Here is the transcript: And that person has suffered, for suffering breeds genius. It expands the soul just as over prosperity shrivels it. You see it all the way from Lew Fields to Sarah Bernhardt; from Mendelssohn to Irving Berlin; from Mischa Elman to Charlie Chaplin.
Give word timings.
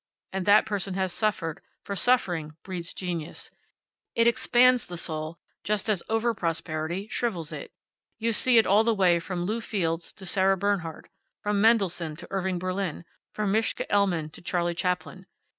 And 0.33 0.47
that 0.47 0.65
person 0.65 0.95
has 0.95 1.13
suffered, 1.13 1.61
for 1.83 1.95
suffering 1.95 2.55
breeds 2.63 2.91
genius. 2.91 3.51
It 4.15 4.25
expands 4.25 4.87
the 4.87 4.97
soul 4.97 5.37
just 5.63 5.87
as 5.91 6.01
over 6.09 6.33
prosperity 6.33 7.07
shrivels 7.09 7.51
it. 7.51 7.71
You 8.17 8.33
see 8.33 8.57
it 8.57 8.65
all 8.65 8.83
the 8.83 8.95
way 8.95 9.19
from 9.19 9.45
Lew 9.45 9.61
Fields 9.61 10.11
to 10.13 10.25
Sarah 10.25 10.57
Bernhardt; 10.57 11.09
from 11.43 11.61
Mendelssohn 11.61 12.15
to 12.15 12.27
Irving 12.31 12.57
Berlin; 12.57 13.05
from 13.35 13.51
Mischa 13.51 13.85
Elman 13.91 14.31
to 14.31 14.41
Charlie 14.41 14.73
Chaplin. 14.73 15.27